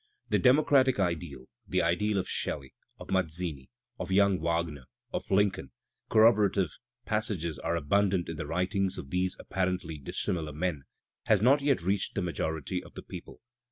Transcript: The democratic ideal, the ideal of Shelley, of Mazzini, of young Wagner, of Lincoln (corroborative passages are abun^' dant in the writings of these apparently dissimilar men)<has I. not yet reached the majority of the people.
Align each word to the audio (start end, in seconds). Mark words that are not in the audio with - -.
The 0.29 0.39
democratic 0.39 0.99
ideal, 0.99 1.45
the 1.67 1.83
ideal 1.83 2.17
of 2.17 2.27
Shelley, 2.27 2.73
of 2.99 3.11
Mazzini, 3.11 3.69
of 3.99 4.11
young 4.11 4.39
Wagner, 4.39 4.85
of 5.13 5.29
Lincoln 5.29 5.69
(corroborative 6.09 6.71
passages 7.05 7.59
are 7.59 7.79
abun^' 7.79 8.09
dant 8.09 8.27
in 8.27 8.37
the 8.37 8.47
writings 8.47 8.97
of 8.97 9.11
these 9.11 9.37
apparently 9.39 9.99
dissimilar 9.99 10.53
men)<has 10.53 11.41
I. 11.41 11.43
not 11.43 11.61
yet 11.61 11.83
reached 11.83 12.15
the 12.15 12.23
majority 12.23 12.83
of 12.83 12.95
the 12.95 13.03
people. 13.03 13.41